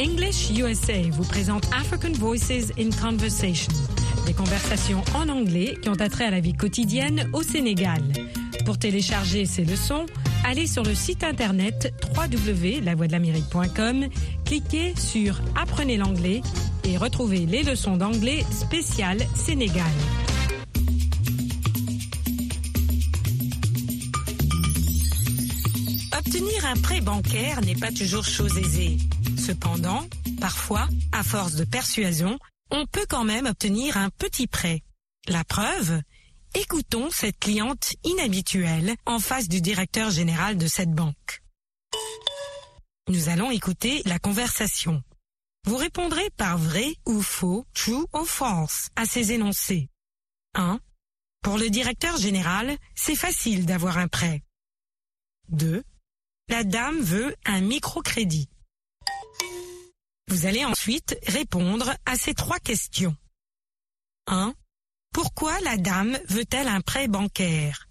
[0.00, 3.70] English USA vous présente African Voices in Conversation,
[4.24, 8.00] des conversations en anglais qui ont attrait à la vie quotidienne au Sénégal.
[8.64, 10.06] Pour télécharger ces leçons,
[10.42, 14.06] allez sur le site internet www.lavoixdelamérique.com,
[14.46, 16.40] cliquez sur Apprenez l'anglais
[16.84, 19.84] et retrouvez les leçons d'anglais spéciales Sénégal.
[26.18, 28.96] Obtenir un prêt bancaire n'est pas toujours chose aisée.
[29.50, 30.06] Cependant,
[30.40, 32.38] parfois, à force de persuasion,
[32.70, 34.84] on peut quand même obtenir un petit prêt.
[35.26, 36.00] La preuve
[36.54, 41.42] Écoutons cette cliente inhabituelle en face du directeur général de cette banque.
[43.08, 45.02] Nous allons écouter la conversation.
[45.66, 49.88] Vous répondrez par vrai ou faux, true ou false à ces énoncés.
[50.54, 50.78] 1.
[51.42, 54.44] Pour le directeur général, c'est facile d'avoir un prêt.
[55.48, 55.82] 2.
[56.48, 58.48] La dame veut un microcrédit.
[60.30, 63.16] Vous allez ensuite répondre à ces trois questions.
[64.28, 64.54] 1.
[65.12, 67.88] Pourquoi la dame veut-elle un prêt bancaire?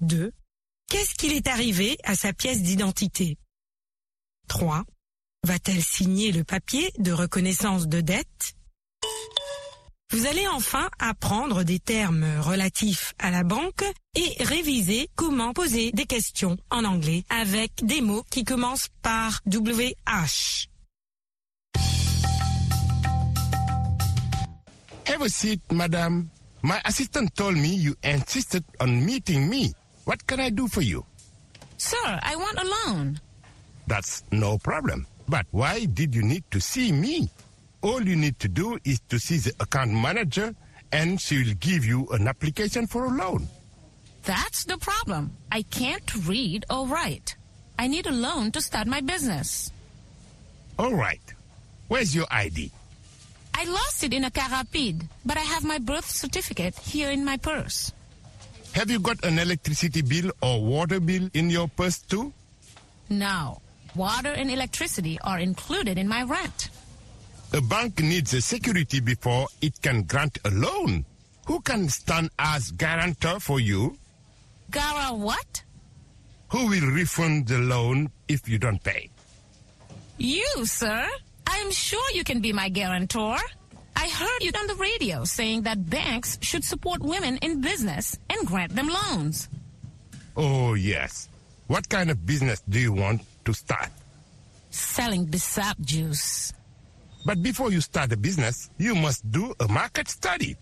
[0.00, 0.32] 2.
[0.88, 3.36] Qu'est-ce qu'il est arrivé à sa pièce d'identité?
[4.46, 4.84] 3.
[5.42, 8.54] Va-t-elle signer le papier de reconnaissance de dette?
[10.12, 16.06] Vous allez enfin apprendre des termes relatifs à la banque et réviser comment poser des
[16.06, 20.68] questions en anglais avec des mots qui commencent par WH.
[25.06, 26.30] Have a seat, madam.
[26.62, 29.72] My assistant told me you insisted on meeting me.
[30.04, 31.04] What can I do for you?
[31.76, 33.20] Sir, I want a loan.
[33.86, 35.06] That's no problem.
[35.28, 37.28] But why did you need to see me?
[37.82, 40.54] All you need to do is to see the account manager
[40.92, 43.46] and she will give you an application for a loan.
[44.22, 45.36] That's the problem.
[45.52, 47.36] I can't read or write.
[47.78, 49.70] I need a loan to start my business.
[50.78, 51.20] All right.
[51.88, 52.70] Where's your ID?
[53.54, 57.24] I lost it in a car rapide, but I have my birth certificate here in
[57.24, 57.92] my purse.
[58.72, 62.32] Have you got an electricity bill or water bill in your purse too?
[63.08, 63.60] No.
[63.94, 66.70] Water and electricity are included in my rent.
[67.52, 71.04] A bank needs a security before it can grant a loan.
[71.46, 73.96] Who can stand as guarantor for you?
[74.72, 75.62] Gara what?
[76.48, 79.10] Who will refund the loan if you don't pay?
[80.18, 81.08] You, sir.
[81.46, 83.36] I'm sure you can be my guarantor.
[83.96, 88.46] I heard you on the radio saying that banks should support women in business and
[88.46, 89.48] grant them loans.
[90.36, 91.28] Oh, yes.
[91.68, 93.88] What kind of business do you want to start?
[94.70, 96.52] Selling Bissap juice.
[97.24, 100.56] But before you start a business, you must do a market study.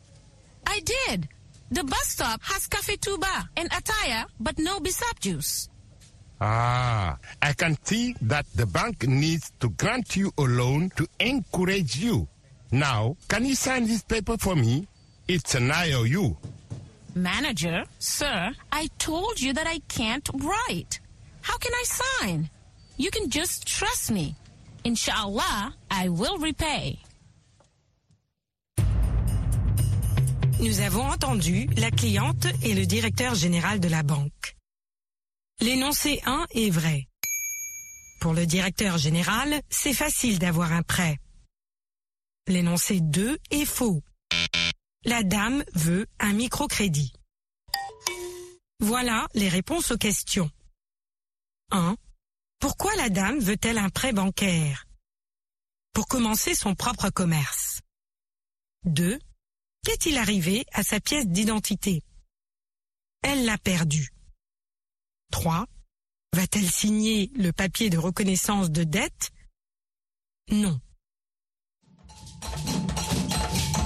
[0.67, 1.29] I did.
[1.71, 5.69] The bus stop has Cafe Touba and Ataya, but no Bissap juice.
[6.45, 11.95] Ah, I can see that the bank needs to grant you a loan to encourage
[11.97, 12.27] you.
[12.73, 14.89] Now, can you sign this paper for me?
[15.29, 16.37] It's an IOU.
[17.15, 20.99] Manager, sir, I told you that I can't write.
[21.43, 22.51] How can I sign?
[22.97, 24.35] You can just trust me.
[24.83, 26.99] Inshallah, I will repay.
[30.59, 34.57] Nous avons entendu la cliente et le directeur général de la banque.
[35.63, 37.07] L'énoncé 1 est vrai.
[38.21, 41.21] Pour le directeur général, c'est facile d'avoir un prêt.
[42.49, 44.03] L'énoncé 2 est faux.
[45.05, 47.13] La dame veut un microcrédit.
[48.81, 50.51] Voilà les réponses aux questions.
[51.71, 51.97] 1.
[52.59, 54.89] Pourquoi la dame veut-elle un prêt bancaire?
[55.93, 57.83] Pour commencer son propre commerce.
[58.87, 59.17] 2.
[59.85, 62.03] Qu'est-il arrivé à sa pièce d'identité?
[63.23, 64.11] Elle l'a perdue.
[65.33, 65.67] 3.
[66.35, 69.33] Va-t-elle signer le papier de reconnaissance de dette?
[70.51, 70.81] Non.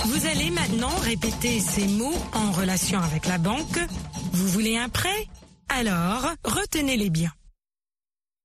[0.05, 3.79] Vous allez maintenant répéter ces mots en relation avec la banque.
[4.33, 5.27] Vous voulez un prêt?
[5.69, 7.33] Alors, retenez-les bien.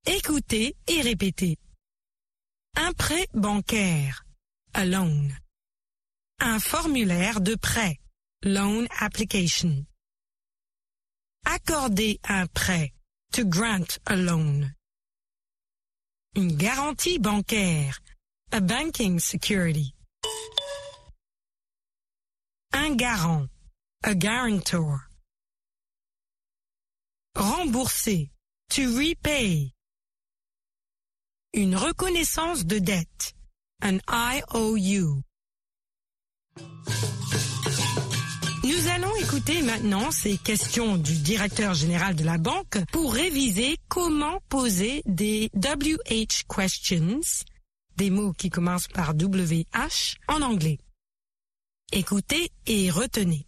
[0.05, 1.57] Écoutez et répétez.
[2.75, 4.25] Un prêt bancaire.
[4.73, 5.27] A loan.
[6.39, 7.99] Un formulaire de prêt.
[8.43, 9.85] Loan application.
[11.45, 12.91] Accorder un prêt.
[13.33, 14.73] To grant a loan.
[16.35, 17.97] Une garantie bancaire.
[18.51, 19.93] A banking security.
[22.73, 23.47] Un garant.
[24.03, 25.07] A guarantor.
[27.35, 28.29] Rembourser.
[28.71, 29.71] To repay.
[31.53, 33.33] Une reconnaissance de dette.
[33.81, 35.23] An IOU.
[39.41, 45.49] Écouter maintenant ces questions du directeur général de la banque pour réviser comment poser des
[45.55, 47.43] WH questions,
[47.97, 50.77] des mots qui commencent par WH en anglais.
[51.91, 53.47] Écoutez et retenez.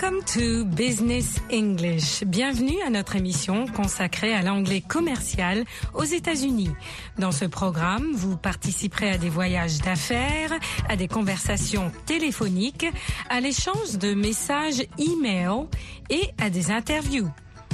[0.00, 2.22] Welcome to Business English.
[2.22, 6.70] Bienvenue à notre émission consacrée à l'anglais commercial aux États-Unis.
[7.18, 10.52] Dans ce programme, vous participerez à des voyages d'affaires,
[10.88, 12.86] à des conversations téléphoniques,
[13.28, 15.66] à l'échange de messages e-mail
[16.10, 17.30] et à des interviews.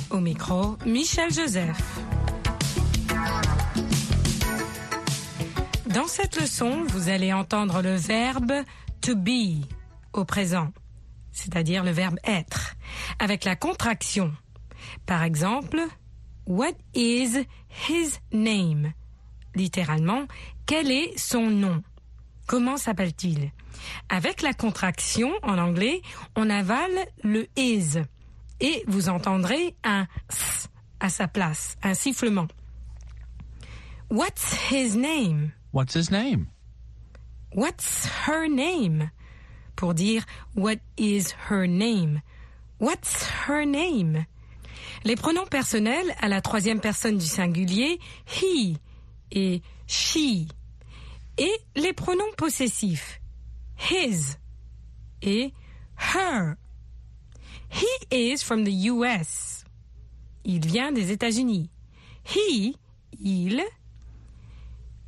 [0.08, 2.00] Au micro, Michel Joseph.
[5.92, 8.52] Dans cette leçon, vous allez entendre le verbe
[9.02, 9.66] to be
[10.14, 10.68] au présent
[11.34, 12.74] c'est-à-dire le verbe être,
[13.18, 14.32] avec la contraction.
[15.04, 15.80] Par exemple,
[16.46, 17.46] What is
[17.88, 18.92] his name?
[19.54, 20.26] Littéralement,
[20.66, 21.82] quel est son nom?
[22.46, 23.50] Comment s'appelle-t-il?
[24.10, 26.02] Avec la contraction en anglais,
[26.36, 27.98] on avale le is
[28.60, 30.68] et vous entendrez un s
[31.00, 32.48] à sa place, un sifflement.
[34.10, 35.52] What's his name?
[35.72, 36.46] What's his name?
[37.54, 39.10] What's her name?
[39.76, 40.24] Pour dire
[40.54, 42.20] What is her name?
[42.80, 44.26] What's her name?
[45.04, 48.76] Les pronoms personnels à la troisième personne du singulier, he
[49.30, 50.48] et she.
[51.36, 53.20] Et les pronoms possessifs,
[53.76, 54.36] his
[55.22, 55.52] et
[55.96, 56.56] her.
[57.68, 59.64] He is from the US.
[60.44, 61.70] Il vient des États-Unis.
[62.22, 62.76] He,
[63.20, 63.62] il.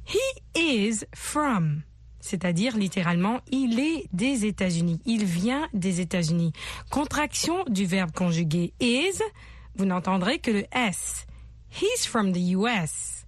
[0.05, 0.19] He
[0.55, 1.85] is from
[2.27, 6.53] c'est-à-dire littéralement il est des États-Unis, il vient des États-Unis.
[6.91, 9.23] Contraction du verbe conjugué is,
[9.77, 11.27] vous n'entendrez que le S.
[11.71, 13.25] He's from the US.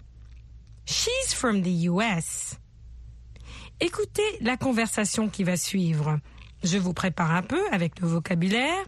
[0.84, 2.58] She's from the US.
[3.80, 6.18] Écoutez la conversation qui va suivre.
[6.64, 8.84] Je vous prépare un peu avec le vocabulaire.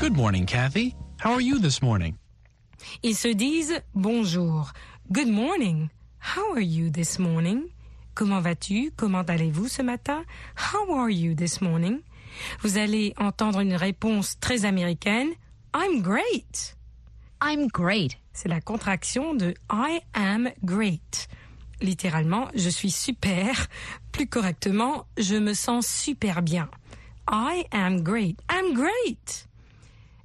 [0.00, 0.94] Good morning, Kathy.
[1.24, 2.14] How are you this morning?
[3.02, 4.72] Ils se disent bonjour.
[5.10, 5.88] Good morning.
[6.18, 7.70] How are you this morning?
[8.14, 8.92] Comment vas-tu?
[8.94, 10.22] Comment allez-vous ce matin?
[10.54, 12.02] How are you this morning?
[12.60, 15.30] Vous allez entendre une réponse très américaine.
[15.74, 16.76] I'm great.
[17.40, 18.18] I'm great.
[18.34, 21.28] C'est la contraction de I am great.
[21.80, 23.66] Littéralement, je suis super.
[24.12, 26.68] Plus correctement, je me sens super bien.
[27.30, 28.38] I am great.
[28.50, 29.48] I'm great.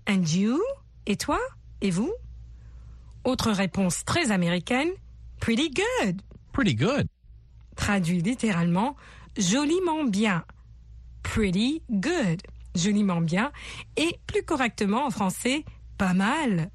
[0.10, 0.62] And you?
[1.06, 1.40] Et toi?
[1.80, 2.12] Et vous?
[3.24, 4.90] Autre réponse très américaine,
[5.40, 6.22] pretty good.
[6.52, 7.08] Pretty good.
[7.76, 8.96] Traduit littéralement,
[9.38, 10.44] joliment bien.
[11.24, 12.42] Pretty good.
[12.76, 13.52] Joliment bien.
[13.98, 15.64] Et plus correctement en français,
[15.98, 16.70] pas mal.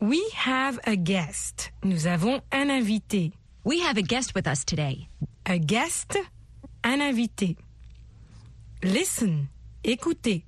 [0.00, 1.72] We have a guest.
[1.84, 3.32] Nous avons un invité.
[3.64, 5.08] We have a guest with us today.
[5.44, 6.18] A guest,
[6.82, 7.56] un invité.
[8.82, 9.46] Listen,
[9.84, 10.44] écoutez.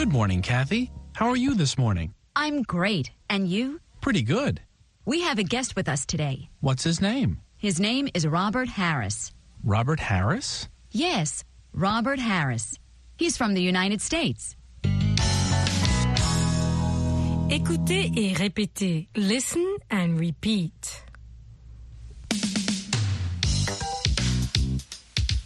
[0.00, 0.90] Good morning, Kathy.
[1.12, 2.14] How are you this morning?
[2.34, 3.10] I'm great.
[3.28, 3.80] And you?
[4.00, 4.62] Pretty good.
[5.04, 6.48] We have a guest with us today.
[6.60, 7.42] What's his name?
[7.58, 9.30] His name is Robert Harris.
[9.62, 10.70] Robert Harris?
[10.90, 12.78] Yes, Robert Harris.
[13.18, 14.56] He's from the United States.
[17.50, 19.06] Écoutez et répétez.
[19.14, 21.02] Listen and repeat.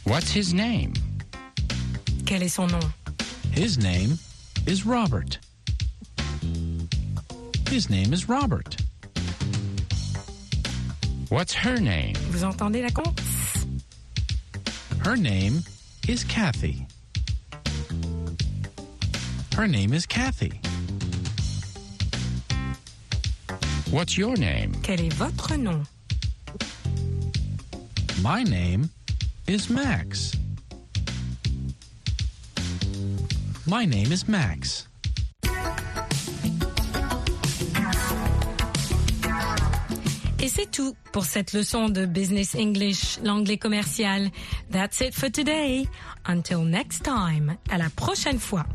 [0.05, 0.93] What's his name?
[2.25, 2.95] Quel est son nom?
[3.51, 4.17] His name
[4.67, 5.39] is Robert.
[7.69, 8.77] His name is Robert.
[11.29, 12.15] What's her name?
[12.31, 13.15] Vous entendez la con?
[15.03, 15.61] Her name
[16.09, 16.87] is Kathy.
[19.55, 20.61] Her name is Kathy.
[23.91, 24.73] What's your name?
[24.83, 25.87] Quel est votre nom?
[28.23, 28.91] My name
[29.47, 30.33] is Max.
[33.67, 34.89] My name is Max.
[40.39, 44.29] Et c'est tout pour cette leçon de Business English, l'anglais commercial.
[44.71, 45.89] That's it for today.
[46.27, 47.57] Until next time.
[47.71, 48.67] À la prochaine fois.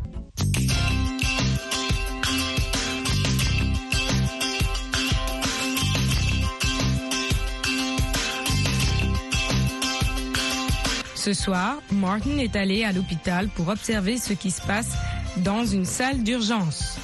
[11.19, 14.93] Ce soir, Martin est allé à l'hôpital pour observer ce qui se passe
[15.35, 16.97] dans une salle d'urgence.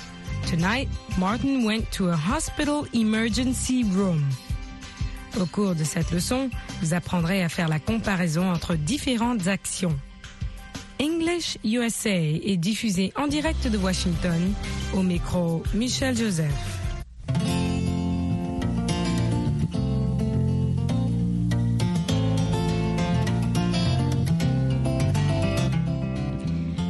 [0.49, 4.23] Tonight, Martin went to a hospital emergency room.
[5.37, 6.49] Au cours de cette leçon,
[6.81, 9.99] vous apprendrez à faire la comparaison entre différentes actions.
[11.01, 14.53] English USA est diffusé en direct de Washington
[14.93, 16.84] au micro Michel Joseph.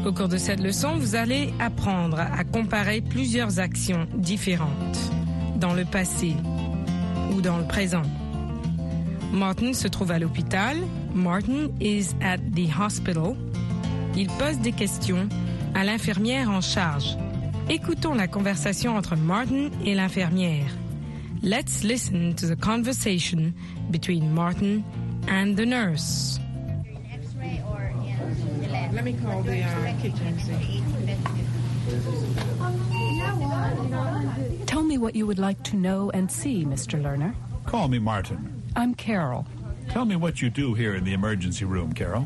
[0.06, 5.00] Au cours de cette leçon, vous allez apprendre à comparer plusieurs actions différentes
[5.60, 6.36] dans le passé
[7.34, 8.04] ou dans le présent.
[9.34, 10.78] Martin se trouve à l'hôpital.
[11.16, 13.36] Martin is at the hospital.
[14.16, 15.28] Il pose des questions
[15.74, 17.18] à l'infirmière en charge.
[17.68, 20.68] Écoutons la conversation entre Martin et l'infirmière.
[21.42, 23.54] Let's listen to the conversation
[23.90, 24.84] between Martin
[25.28, 26.40] and the nurse.
[28.96, 30.82] Let me call the uh, kitchen and see.
[34.66, 37.02] Tell me what you would like to know and see, Mr.
[37.02, 37.36] Lerner.
[37.66, 38.64] Call me Martin.
[38.74, 39.46] I'm Carol.
[39.90, 42.26] Tell me what you do here in the emergency room, Carol.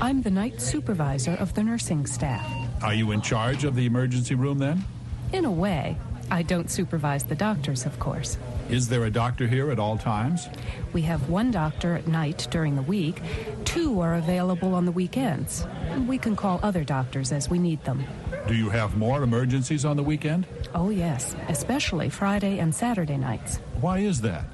[0.00, 2.46] I'm the night supervisor of the nursing staff.
[2.84, 4.84] Are you in charge of the emergency room then?
[5.32, 5.96] In a way,
[6.30, 8.38] I don't supervise the doctors, of course.
[8.68, 10.48] Is there a doctor here at all times?
[10.92, 13.22] We have one doctor at night during the week.
[13.64, 15.64] Two are available on the weekends.
[16.08, 18.04] We can call other doctors as we need them.
[18.48, 20.46] Do you have more emergencies on the weekend?
[20.74, 23.58] Oh, yes, especially Friday and Saturday nights.
[23.80, 24.44] Why is that?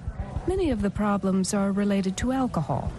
[0.47, 2.92] Many of the problems are related to alcohol.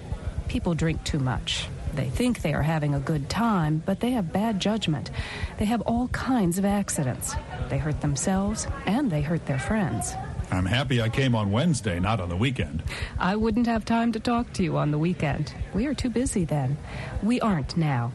[0.48, 1.68] People drink too much.
[1.94, 5.12] They think they are having a good time, but they have bad judgment.
[5.60, 7.36] They have all kinds of accidents.
[7.70, 10.16] They hurt themselves and they hurt their friends.
[10.54, 12.84] I'm happy I came on Wednesday, not on the weekend.
[13.20, 15.54] I wouldn't have time to talk to you on the weekend.
[15.74, 16.78] We are too busy then.
[17.22, 18.12] We aren't now.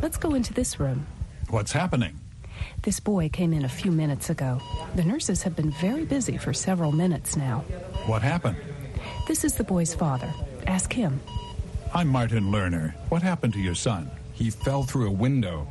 [0.00, 1.06] Let's go into this room.
[1.50, 2.18] What's happening?
[2.82, 4.60] This boy came in a few minutes ago.
[4.94, 7.60] The nurses have been very busy for several minutes now.
[8.06, 8.56] What happened?
[9.28, 10.32] This is the boy's father.
[10.66, 11.20] Ask him.
[11.94, 12.94] I'm Martin Lerner.
[13.10, 14.10] What happened to your son?
[14.32, 15.68] He fell through a window.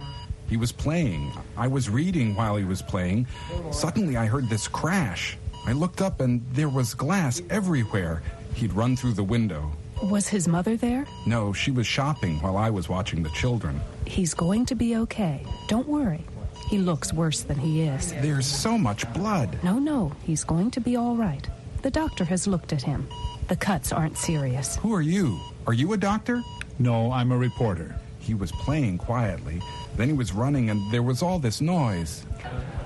[0.48, 1.32] He was playing.
[1.58, 3.26] I was reading while he was playing.
[3.72, 5.38] Suddenly, I heard this crash.
[5.68, 8.22] I looked up and there was glass everywhere.
[8.54, 9.72] He'd run through the window.
[10.04, 11.06] Was his mother there?
[11.26, 13.82] No, she was shopping while I was watching the children.
[14.06, 15.46] He's going to be okay.
[15.68, 16.24] Don't worry.
[16.70, 18.12] He looks worse than he is.
[18.14, 19.58] There's so much blood.
[19.64, 21.48] No, no, he's going to be all right.
[21.82, 23.08] The doctor has looked at him.
[23.48, 24.76] The cuts aren't serious.
[24.78, 25.40] Who are you?
[25.68, 26.42] Are you a doctor?
[26.80, 27.96] No, I'm a reporter.
[28.20, 29.62] He was playing quietly.
[29.96, 32.22] Then he was running and there was all this noise.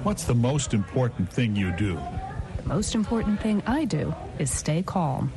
[0.04, 1.98] What's the most important thing you do?
[2.70, 5.32] Most important thing I do is stay calm.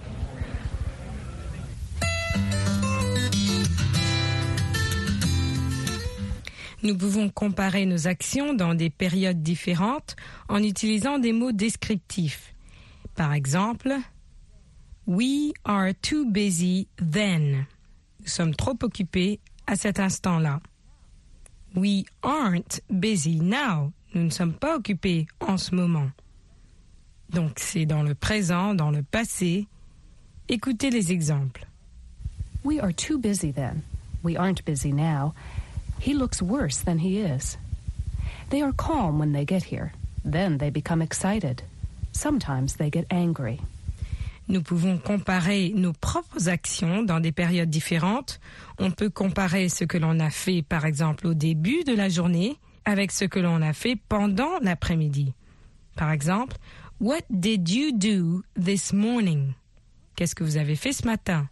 [6.82, 10.14] Nous pouvons comparer nos actions dans des périodes différentes
[10.50, 12.52] en utilisant des mots descriptifs.
[13.14, 13.94] Par exemple,
[15.06, 17.66] We are too busy then.
[18.20, 20.60] Nous sommes trop occupés à cet instant-là.
[21.74, 23.94] We aren't busy now.
[24.12, 26.10] Nous ne sommes pas occupés en ce moment.
[27.32, 29.66] Donc c'est dans le présent, dans le passé.
[30.48, 31.66] Écoutez les exemples.
[32.64, 33.82] We are too busy then.
[34.22, 35.34] We aren't busy now.
[36.00, 37.56] He looks worse than he is.
[38.50, 39.92] They are calm when they get here.
[40.24, 41.62] Then they become excited.
[42.12, 43.58] Sometimes they get angry.
[44.48, 48.40] Nous pouvons comparer nos propres actions dans des périodes différentes.
[48.78, 52.56] On peut comparer ce que l'on a fait, par exemple, au début de la journée
[52.84, 55.32] avec ce que l'on a fait pendant l'après-midi.
[55.96, 56.56] Par exemple,
[57.02, 59.56] What did you do this morning?
[60.14, 61.48] Qu'est-ce que vous avez fait ce matin?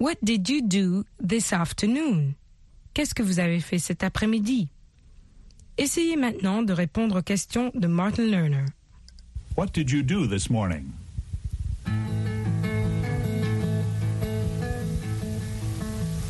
[0.00, 2.34] What did you do this afternoon?
[2.92, 4.68] Qu'est-ce que vous avez fait cet après-midi?
[5.78, 8.66] Essayez maintenant de répondre aux questions de Martin Lerner.
[9.56, 10.92] What did you do this morning?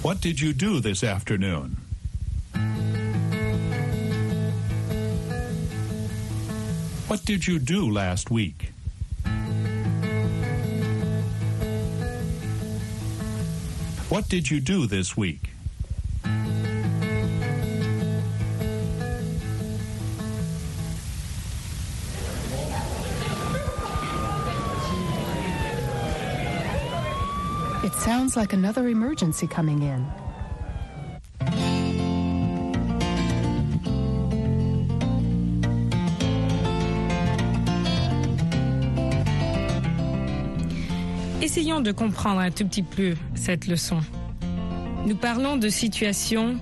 [0.03, 1.82] What did you do this afternoon?
[7.13, 8.73] What did you do last week?
[14.09, 15.51] What did you do this week?
[27.85, 30.22] It sounds like another emergency coming in.
[41.55, 43.99] Essayons de comprendre un tout petit peu cette leçon.
[45.07, 46.57] Nous parlons de situations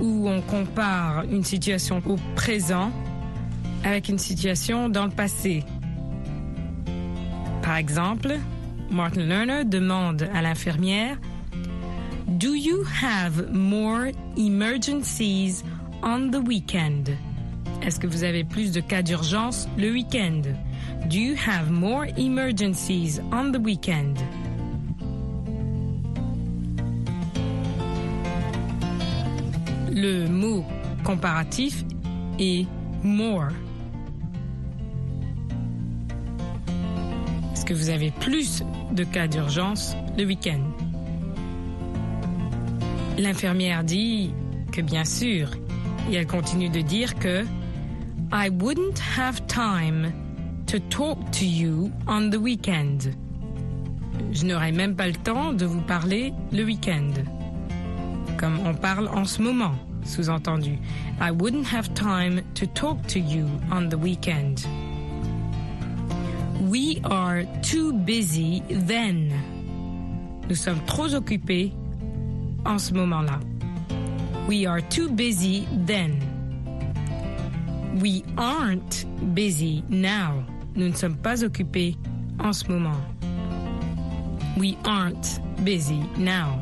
[0.00, 2.92] où on compare une situation au présent
[3.82, 5.64] avec une situation dans le passé.
[7.60, 8.36] Par exemple,
[8.88, 11.18] Martin Lerner demande à l'infirmière
[12.28, 15.64] Do you have more emergencies
[16.04, 17.10] on the weekend?
[17.82, 20.42] Est-ce que vous avez plus de cas d'urgence le week-end?
[21.08, 24.18] Do you have more emergencies on the weekend?
[29.92, 30.64] Le mot
[31.04, 31.84] comparatif
[32.38, 32.66] est
[33.02, 33.50] more.
[37.52, 40.62] Est-ce que vous avez plus de cas d'urgence le week-end?
[43.18, 44.32] L'infirmière dit
[44.72, 45.50] que bien sûr,
[46.10, 47.44] et elle continue de dire que
[48.32, 50.12] I wouldn't have time
[50.74, 53.14] to talk to you on the weekend.
[54.32, 57.12] Je n'aurai même pas le temps de vous parler le week-end.
[58.38, 60.80] Comme on parle en ce moment, sous-entendu.
[61.20, 64.66] I wouldn't have time to talk to you on the weekend.
[66.68, 69.32] We are too busy then.
[70.48, 71.72] Nous sommes trop occupés
[72.66, 73.38] en ce moment-là.
[74.48, 76.18] We are too busy then.
[78.00, 80.44] We aren't busy now.
[80.76, 81.96] Nous ne sommes pas occupés
[82.38, 83.00] en ce moment.
[84.56, 86.60] We aren't busy now.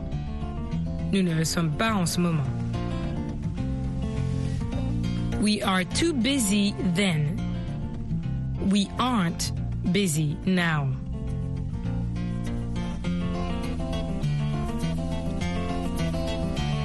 [1.13, 2.47] Nous ne le sommes pas en ce moment.
[5.41, 7.37] We are too busy then.
[8.71, 9.53] We aren't
[9.93, 10.89] busy now.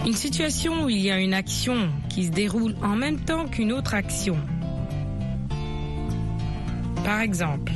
[0.05, 3.73] Une situation où il y a une action qui se déroule en même temps qu'une
[3.73, 4.37] autre action.
[7.07, 7.73] Par exemple,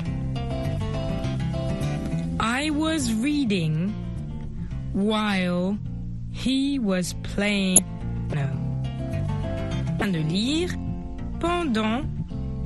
[2.38, 3.96] I was reading
[4.92, 5.80] while
[6.34, 7.80] he was playing.
[8.36, 8.50] No.
[10.00, 10.76] De lire
[11.40, 12.04] pendant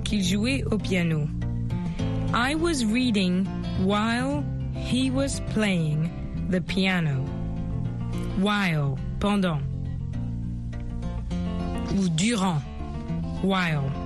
[0.03, 1.29] qu'il jouait au piano.
[2.33, 3.45] I was reading
[3.83, 6.09] while he was playing
[6.49, 7.23] the piano.
[8.39, 9.61] While, pendant.
[11.95, 12.63] Ou durant.
[13.43, 14.04] While.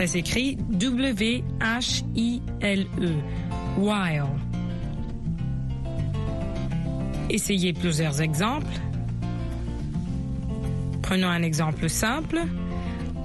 [0.00, 1.42] Ça s'écrit W-H-I-L-E.
[3.76, 4.30] While.
[7.28, 8.80] Essayez plusieurs exemples.
[11.02, 12.38] Prenons un exemple simple.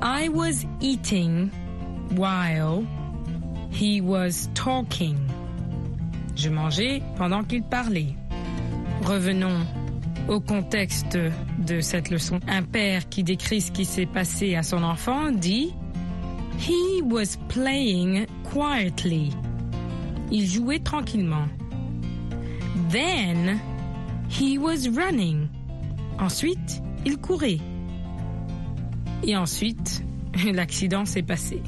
[0.02, 1.50] I was eating
[2.18, 2.86] while
[3.72, 5.16] he was talking.
[6.36, 8.14] Je mangeais pendant qu'il parlait.
[9.04, 9.66] Revenons
[10.28, 11.18] au contexte
[11.58, 12.42] de cette leçon.
[12.50, 15.74] Un père qui décrit ce qui s'est passé à son enfant dit
[16.58, 19.32] He was playing quietly.
[20.32, 21.50] Il jouait tranquillement.
[22.90, 23.62] Then
[24.30, 25.50] he was running.
[26.20, 27.60] Ensuite, il courait.
[29.24, 30.04] Et ensuite,
[30.54, 31.62] l'accident s'est passé.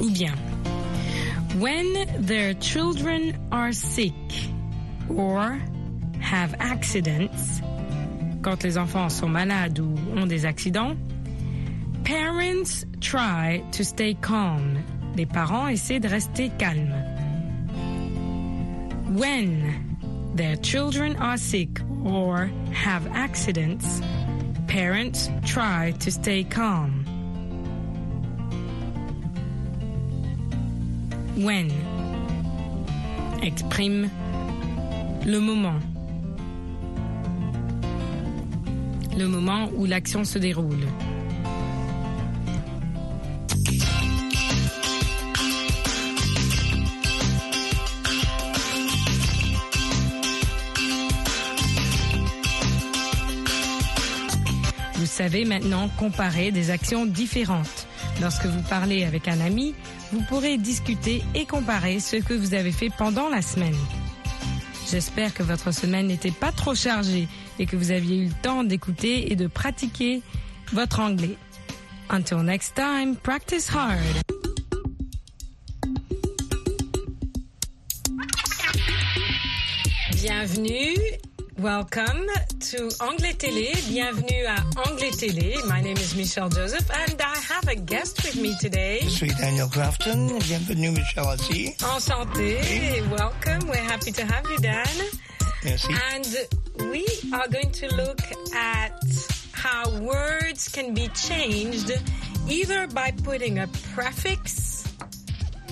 [0.00, 0.34] Ou bien,
[1.58, 4.14] when their children are sick
[5.08, 5.60] or
[6.20, 7.60] have accidents,
[8.42, 10.96] quand les enfants sont malades ou ont des accidents,
[12.04, 14.78] parents try to stay calm.
[15.16, 16.92] Les parents essaient de rester calmes.
[19.14, 19.72] When
[20.34, 24.00] their children are sick or have accidents,
[24.66, 27.04] parents try to stay calm.
[31.36, 31.70] When
[33.42, 34.10] exprime
[35.24, 35.91] le moment.
[39.22, 40.84] Le moment où l'action se déroule.
[54.96, 57.86] Vous savez maintenant comparer des actions différentes.
[58.20, 59.76] Lorsque vous parlez avec un ami,
[60.10, 63.76] vous pourrez discuter et comparer ce que vous avez fait pendant la semaine.
[64.90, 67.28] J'espère que votre semaine n'était pas trop chargée
[67.58, 70.22] et que vous aviez eu le temps d'écouter et de pratiquer
[70.72, 71.36] votre anglais.
[72.10, 73.98] Until next time, practice hard.
[80.22, 80.96] Bienvenue.
[81.58, 82.26] Welcome
[82.70, 83.72] to Anglais Télé.
[83.88, 84.56] Bienvenue à
[84.88, 85.54] Anglais Télé.
[85.68, 89.00] My name is Michelle Joseph and I have a guest with me today.
[89.02, 90.38] Je suis Daniel Crafton.
[90.40, 91.74] Bienvenue, Michelle Assis.
[91.82, 92.60] Enchanté.
[93.10, 93.68] Welcome.
[93.68, 94.86] We're happy to have you, Dan.
[95.64, 98.20] And we are going to look
[98.54, 98.92] at
[99.52, 101.90] how words can be changed
[102.48, 104.70] either by putting a prefix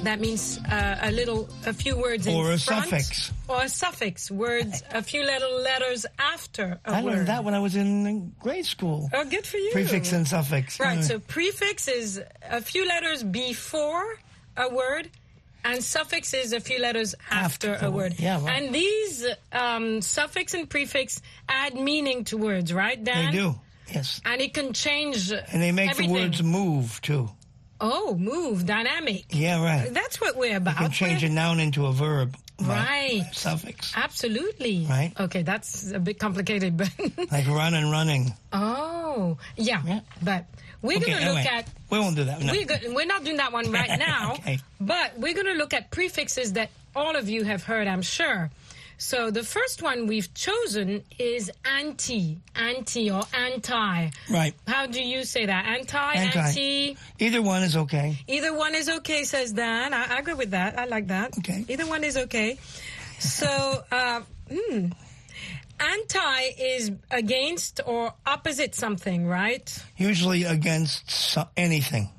[0.05, 3.33] that means uh, a little, a few words in Or a front, suffix.
[3.49, 4.31] or a suffix.
[4.31, 7.13] Words, a few little letters after a I word.
[7.13, 9.11] I learned that when I was in grade school.
[9.13, 9.73] Oh, good for you.
[9.73, 10.81] Prefix and suffix.
[10.81, 11.01] Right.
[11.01, 14.17] Uh, So prefix is a few letters before
[14.57, 15.11] a word,
[15.65, 18.15] and suffix is a few letters after, After a word.
[18.19, 18.63] Yeah, right.
[18.63, 23.55] And these um, suffix and prefix add meaning to words, right, they do.
[23.93, 24.21] Yes.
[24.25, 25.31] And it can change.
[25.33, 26.15] And they make everything.
[26.15, 27.29] the words move too.
[27.81, 29.25] Oh, move, dynamic.
[29.31, 29.93] Yeah, right.
[29.93, 30.77] That's what we're You about.
[30.77, 32.37] can change a We're- noun into a verb.
[32.59, 33.25] by Right.
[33.33, 33.95] Suffix.
[33.97, 34.85] Absolutely.
[34.89, 35.13] Right.
[35.19, 36.91] Okay, that's a bit complicated, but
[37.33, 38.35] Like run and running.
[38.53, 39.83] oh, yeah.
[39.87, 40.01] Yeah.
[40.23, 40.45] But
[40.83, 42.41] we're Okay, going to look at we won't do that.
[42.41, 42.53] No.
[42.53, 44.59] We're, go- we're not doing that one right now, Okay.
[44.81, 48.51] but we're going to look at prefixes that all of you have heard, I'm sure.
[48.99, 54.11] So the first one we've chosen is anti, anti or anti.
[54.31, 54.55] Right.
[54.69, 55.65] How do you say that?
[55.65, 56.39] Anti, Anti.
[56.39, 56.97] anti.
[57.19, 58.19] Either one is okay.
[58.29, 59.95] Either one is okay, says Dan.
[59.95, 60.79] I, I agree with that.
[60.79, 61.37] I like that.
[61.39, 61.65] Okay.
[61.69, 62.59] Either one is okay.
[63.19, 64.21] So, uh,
[64.53, 64.87] hmm.
[65.81, 69.67] Anti is against or opposite something, right?
[69.97, 72.11] Usually against so- anything.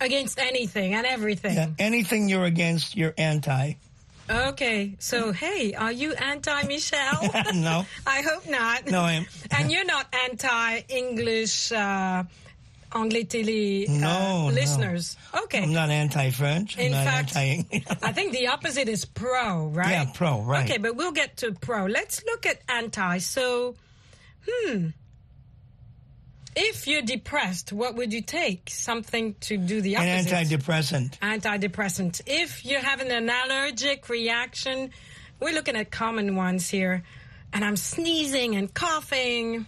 [0.00, 1.54] Against anything and everything.
[1.56, 3.74] Yeah, anything you're against, you're anti.
[4.28, 7.22] Okay, so hey, are you anti Michelle?
[7.54, 7.86] no.
[8.06, 8.86] I hope not.
[8.90, 9.26] No, I am.
[9.56, 12.24] And you're not anti English, uh,
[12.96, 14.54] Anglais télé uh, No, no.
[14.54, 15.16] listeners.
[15.44, 15.62] Okay.
[15.62, 16.78] I'm not anti-French.
[16.78, 17.84] I'm In fact, anti.
[18.02, 19.90] I think the opposite is pro, right?
[19.90, 20.64] Yeah, pro, right.
[20.64, 21.86] Okay, but we'll get to pro.
[21.86, 23.18] Let's look at anti.
[23.18, 23.76] So,
[24.48, 24.88] hmm.
[26.58, 28.70] If you're depressed, what would you take?
[28.70, 30.32] Something to do the opposite.
[30.32, 31.18] An antidepressant.
[31.18, 32.22] antidepressant.
[32.26, 34.90] If you're having an allergic reaction,
[35.38, 37.02] we're looking at common ones here.
[37.52, 39.66] And I'm sneezing and coughing.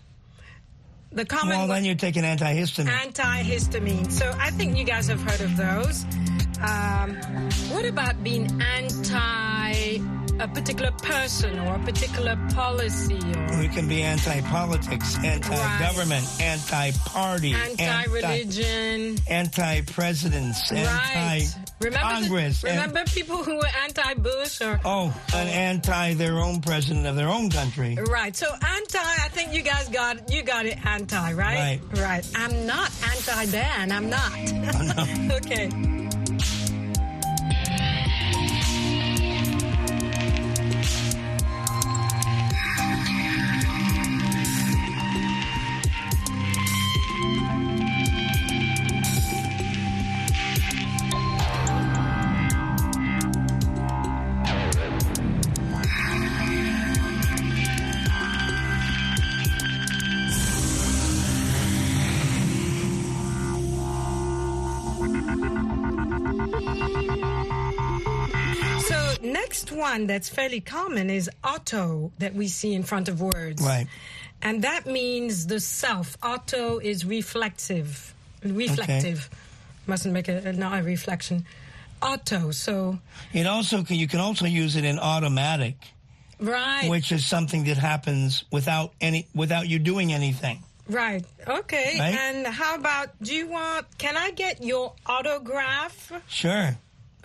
[1.10, 2.86] The common Well, then you take an antihistamine.
[2.88, 4.10] antihistamine.
[4.12, 6.04] So I think you guys have heard of those.
[6.60, 7.14] Um,
[7.70, 10.00] what about being anti
[10.40, 19.18] a particular person or a particular policy or We can be anti-politics, anti-government, anti-party, anti-religion?
[19.28, 21.48] anti-presidents, Right.
[21.80, 22.64] Remember, the- anti-Congress.
[22.64, 27.28] and- remember people who were anti-Bush or oh, and anti their own president of their
[27.28, 27.96] own country.
[28.08, 28.34] Right.
[28.36, 31.80] So anti, I think you guys got you got it anti, right?
[31.92, 31.98] Right.
[31.98, 32.26] Right.
[32.34, 33.92] I'm not anti Dan.
[33.92, 34.32] I'm not.
[35.44, 36.07] okay.
[69.58, 73.62] Next one that's fairly common is auto that we see in front of words.
[73.62, 73.86] Right.
[74.40, 76.16] And that means the self.
[76.22, 78.14] Auto is reflexive.
[78.44, 79.28] Reflective.
[79.86, 81.44] Mustn't make a, not a reflection.
[82.00, 82.52] Auto.
[82.52, 82.98] So
[83.32, 85.74] It also can, you can also use it in automatic,
[86.38, 86.88] right.
[86.88, 90.62] which is something that happens without any without you doing anything.
[90.88, 91.24] Right.
[91.48, 91.96] Okay.
[91.98, 92.14] Right?
[92.14, 96.12] And how about do you want can I get your autograph?
[96.28, 96.78] Sure.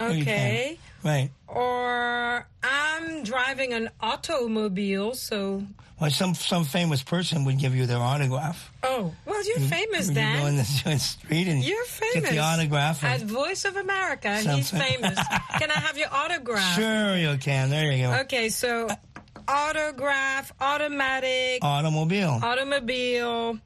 [0.09, 0.21] You.
[0.21, 0.77] Okay.
[1.03, 1.29] Right.
[1.47, 5.63] Or I'm driving an automobile, so
[5.99, 8.71] Well, some some famous person would give you their autograph.
[8.83, 10.39] oh well you're famous You Dan.
[10.39, 12.21] go in the, the street and You're famous.
[12.21, 13.03] get the autograph.
[13.03, 15.19] At Voice of America, and he's famous.
[15.59, 16.75] Can I have your autograph?
[16.75, 17.69] sure, you can.
[17.69, 18.13] There you go.
[18.21, 18.87] Okay, so
[19.47, 22.39] autograph, automatic, Automobile.
[22.41, 23.57] automobile.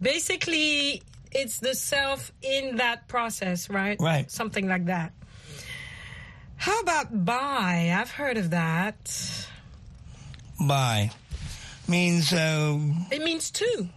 [0.00, 3.98] Basically, it's the self in that process, right?
[4.00, 4.30] Right.
[4.30, 5.12] Something like that.
[6.60, 7.90] How about bi?
[7.98, 9.46] I've heard of that.
[10.60, 11.10] Bi
[11.88, 12.78] means uh,
[13.10, 13.88] It means two.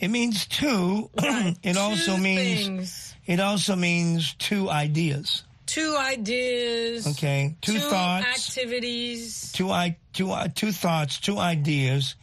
[0.00, 1.10] it means two.
[1.62, 3.14] it also means things.
[3.26, 5.42] it also means two ideas.
[5.66, 7.06] two ideas.
[7.08, 8.24] Okay, two thoughts.
[8.24, 9.52] activities.
[9.52, 12.14] Two i two uh, two thoughts, two ideas,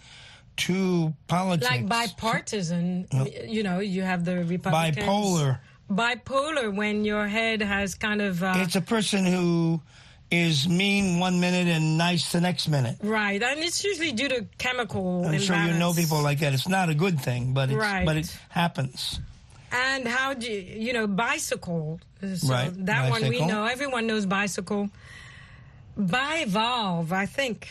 [0.58, 1.70] two politics.
[1.70, 3.08] Like bipartisan,
[3.48, 4.98] you know, you have the Republicans.
[4.98, 5.60] Bipolar.
[5.90, 8.42] Bipolar when your head has kind of.
[8.42, 9.82] Uh, It's a person who
[10.32, 12.98] is mean one minute and nice the next minute.
[13.04, 16.54] Right, and it's usually due to chemical I'm sure you know people like that.
[16.54, 18.06] It's not a good thing, but it's, Right.
[18.06, 19.20] but it happens.
[19.72, 22.00] And how do you, you know, bicycle.
[22.22, 23.66] So Right, That one we know.
[23.66, 24.90] Everyone knows bicycle.
[26.00, 27.68] Bivalve, I think.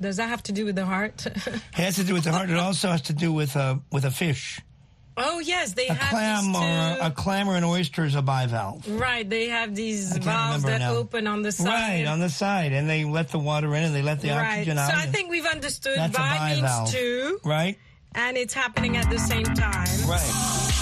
[0.00, 1.26] Does that have to do with the heart?
[1.26, 2.50] It has to do with the heart.
[2.50, 4.60] It also has to do with a with a fish.
[5.16, 8.14] Oh, yes, they A have clam these or two- a, clam or an oyster is
[8.14, 8.82] a bivalve.
[9.00, 10.94] Right, they have these valves that now.
[10.94, 11.66] open on the side.
[11.66, 14.52] Right on the side, and they let the water in and they let the right.
[14.58, 14.90] oxygen out.
[14.90, 14.96] So.
[14.96, 17.78] I think we've understood That's a bi means two, right,
[18.14, 19.88] and it's happening at the same time.
[20.08, 20.72] right.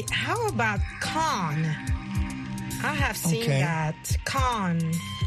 [0.00, 1.64] How about con?
[2.84, 3.60] I have seen Okay.
[3.60, 4.16] that.
[4.24, 4.80] Con.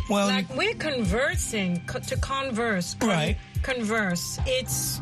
[0.10, 2.95] Well, like we're conversing, co- to converse.
[2.99, 3.38] con- Right.
[3.62, 4.39] Converse.
[4.45, 4.99] It's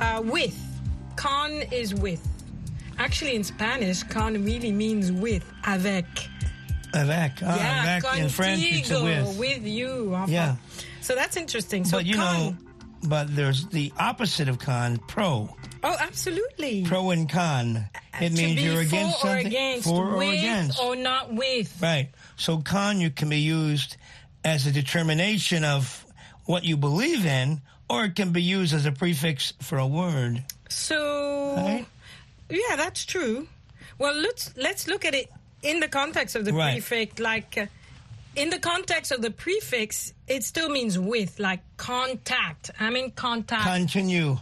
[0.00, 0.58] uh, with.
[1.16, 2.26] Con is with.
[2.98, 6.04] Actually, in Spanish, con really means with, avec.
[6.92, 7.32] Avec.
[7.42, 9.62] Ah, yeah, avec in French it's contigo, with.
[9.66, 10.14] you.
[10.14, 10.32] enfin.
[10.32, 10.56] Yeah.
[11.00, 11.84] So that's interesting.
[11.84, 12.24] So but you con.
[12.36, 12.56] know,
[13.04, 15.48] but there's the opposite of con, pro.
[15.82, 16.84] Oh, absolutely.
[16.84, 17.88] Pro and con.
[18.20, 19.46] It to means you're against or something.
[19.46, 20.80] against, for or with against.
[20.80, 21.76] or not with.
[21.80, 22.10] Right.
[22.36, 23.96] So con you can be used
[24.44, 26.04] as a determination of
[26.46, 30.44] what you believe in, or it can be used as a prefix for a word.
[30.68, 31.86] So Right?
[32.48, 33.48] yeah, that's true.
[33.98, 35.30] Well, let's let's look at it
[35.62, 36.72] in the context of the Right.
[36.82, 37.18] prefix.
[37.20, 37.66] Like uh,
[38.36, 42.70] in the context of the prefix, it still means with, like contact.
[42.80, 44.38] I'm in contact Continue.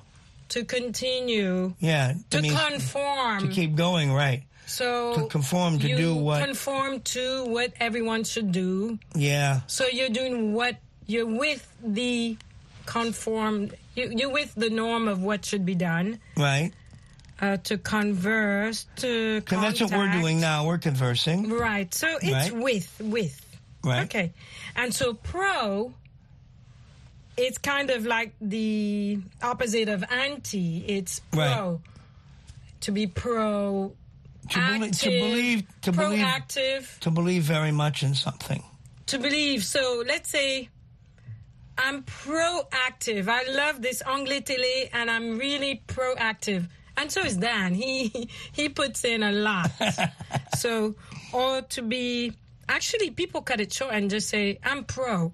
[0.51, 2.15] To continue, Yeah.
[2.31, 3.41] to That means conform.
[3.41, 4.43] to keep going, right.
[4.67, 8.99] so to conform, to do what- conform to what everyone should do.
[9.15, 9.61] Yeah.
[9.67, 12.37] So you're doing what you're with the
[12.87, 13.71] conform.
[13.95, 16.19] You, you're with the norm of what should be done.
[16.37, 16.73] Right.
[17.41, 20.67] Uh, to converse, to And that's what we're doing now.
[20.67, 21.49] We're conversing.
[21.51, 21.93] Right.
[21.95, 22.53] So it's Right.
[22.57, 23.41] with with.
[23.85, 24.05] Right.
[24.05, 24.33] Okay.
[24.75, 25.93] And so pro
[27.39, 30.85] it's kind of like the opposite of anti.
[30.87, 31.81] It's pro.
[32.83, 33.93] To be pro
[34.51, 38.63] To, belie- to believe, to believe, to believe very much in something.
[39.07, 39.65] to believe.
[39.65, 40.69] So let's say
[41.77, 43.29] I'm proactive.
[43.29, 46.69] I love this anglais télé and I'm really proactive.
[46.97, 47.75] And so is Dan.
[47.75, 49.71] He he puts in a lot.
[50.59, 50.95] so
[51.33, 52.33] or to be
[52.69, 55.33] actually people cut it short and just say I'm pro.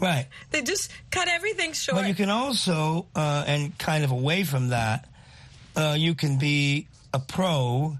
[0.00, 0.26] Right.
[0.50, 1.98] They just cut everything short.
[2.02, 5.08] But you can also, uh, and kind of away from that,
[5.76, 7.96] uh, you can be a pro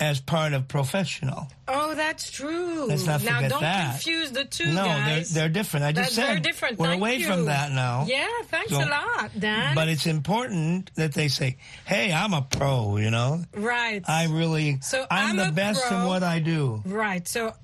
[0.00, 1.46] as part of professional.
[1.68, 2.86] oh, that's true.
[2.86, 3.90] Let's not now forget don't that.
[3.92, 5.30] confuse the two no, guys.
[5.30, 5.86] they're they're different.
[5.86, 6.78] I just said They're different.
[6.80, 7.26] we're Thank away you.
[7.26, 8.04] from that now.
[8.08, 9.74] Yeah, thanks So- a lot, Dan.
[9.76, 14.02] But it's important that they say, "Hey, I'm a pro." You know, right.
[14.08, 16.82] I really, So I'm, I'm the best in what I do.
[16.84, 17.26] Right.
[17.28, 17.54] So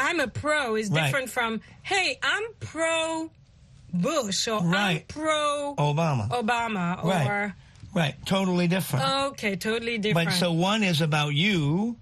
[0.00, 1.04] I'm a pro is Right.
[1.04, 3.30] different from, hey, I'm pro
[3.92, 5.08] Bush or I'm Right.
[5.08, 6.28] pro Obama.
[6.30, 7.08] Obama or.
[7.10, 7.52] Right.
[7.92, 8.14] Right.
[8.24, 9.04] Totally different.
[9.32, 10.28] Okay, totally different.
[10.30, 11.96] but so one is about you,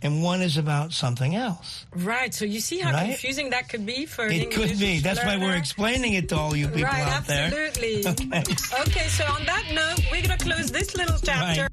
[0.00, 1.84] and one is about something else.
[1.94, 2.32] right.
[2.32, 3.08] So you see how Right?
[3.08, 5.00] confusing that could be for It could English be.
[5.00, 7.46] That's why we're explaining it to all you people Right, out there.
[7.68, 8.06] absolutely.
[8.06, 8.40] Okay.
[8.86, 11.62] okay, so on that note, we're going to close this little chapter.
[11.62, 11.70] Right.